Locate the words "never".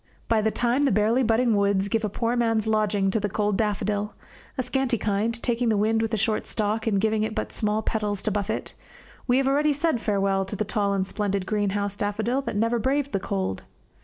12.55-12.79